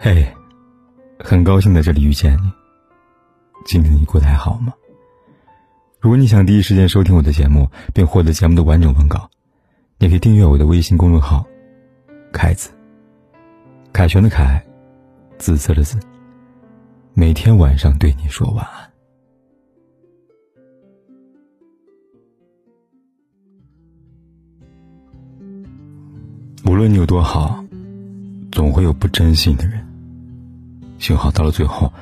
[0.00, 0.24] 嘿，
[1.18, 2.52] 很高兴在这里遇见你。
[3.66, 4.72] 今天你过得还好吗？
[5.98, 9.28] 如果你想第一时间收听我的节目，并获得节目的完整文稿，
[9.98, 11.44] 你可以订阅我的微信公众号
[12.32, 12.70] “凯子”。
[13.92, 14.64] 凯旋的凯，
[15.36, 15.98] 紫色的紫。
[17.12, 18.88] 每天晚上对你说晚安。
[26.64, 27.64] 无论你有多好，
[28.52, 29.77] 总会有不珍惜的人。
[30.98, 31.92] 幸好到了最后，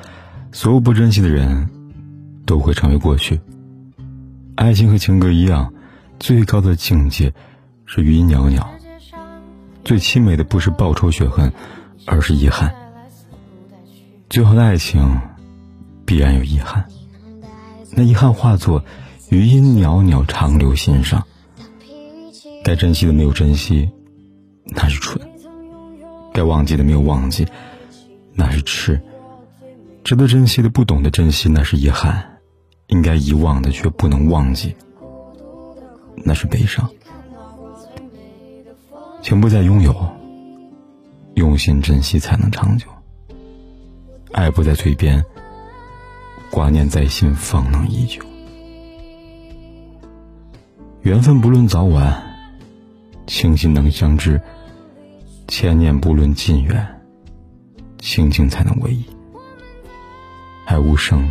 [0.51, 1.69] 所有不珍惜的人，
[2.45, 3.39] 都会成为过去。
[4.55, 5.73] 爱情和情歌一样，
[6.19, 7.33] 最高的境界
[7.85, 8.67] 是余音袅袅。
[9.83, 11.53] 最凄美的不是报仇雪恨，
[12.05, 12.73] 而是遗憾。
[14.29, 15.19] 最好的爱情，
[16.05, 16.85] 必然有遗憾。
[17.91, 18.83] 那遗憾化作
[19.29, 21.23] 余音袅袅，长留心上。
[22.63, 23.89] 该珍惜的没有珍惜，
[24.65, 25.17] 那是蠢；
[26.33, 27.47] 该忘记的没有忘记。
[28.39, 29.01] 那是痴，
[30.03, 32.13] 值得珍惜的不懂得珍惜，那是遗憾；
[32.85, 34.75] 应该遗忘的却不能忘记，
[36.23, 36.87] 那是悲伤。
[39.23, 39.93] 情不再拥有，
[41.33, 42.85] 用心珍惜才能长久。
[44.33, 45.25] 爱不在嘴边，
[46.51, 48.21] 挂念在心方能依旧。
[51.01, 52.23] 缘分不论早晚，
[53.25, 54.37] 庆幸能相知；
[55.47, 56.96] 千年不论近远。
[58.07, 59.05] 心情才能唯一，
[60.65, 61.29] 爱无声，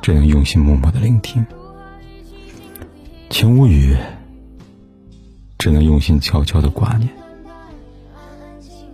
[0.00, 1.44] 只能用心默默的聆听；
[3.28, 3.96] 情无语，
[5.58, 7.10] 只能用心悄悄的挂念。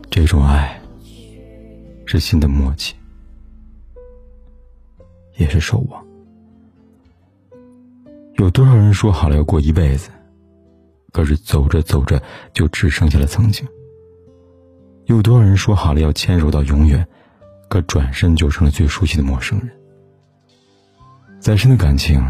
[0.08, 0.80] 这种爱，
[2.06, 2.94] 是心的默契，
[5.36, 6.02] 也是守望。
[8.38, 10.08] 有多少人说好了要过一辈子，
[11.12, 12.20] 可是走着走着
[12.54, 13.68] 就只剩下了曾经。
[15.06, 17.06] 有多少人说好了要牵手到永远，
[17.68, 19.70] 可转身就成了最熟悉的陌生人。
[21.38, 22.24] 再深的感情，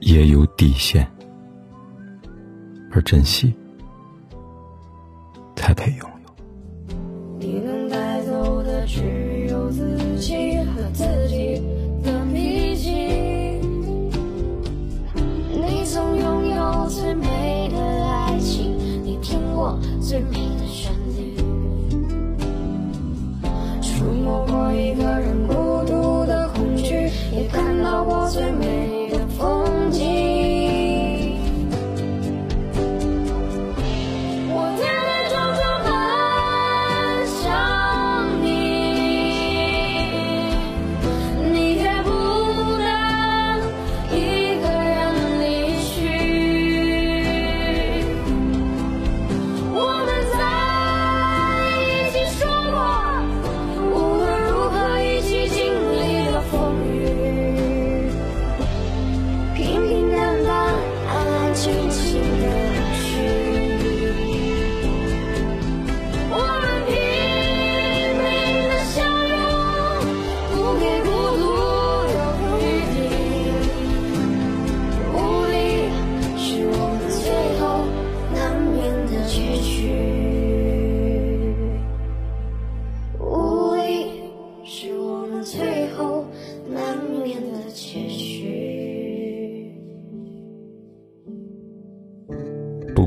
[0.00, 1.08] 也有底线，
[2.90, 3.54] 而珍惜
[5.54, 6.96] 才配拥有。
[7.38, 11.62] 你能带走的只有自己和自己
[12.02, 12.92] 的秘境。
[15.14, 21.01] 你曾拥有最美的爱情，你听过最美的旋律。